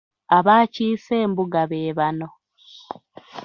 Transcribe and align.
Abaakiise 0.37 1.13
embuga 1.25 1.61
be 1.69 1.79
bano. 1.97 2.27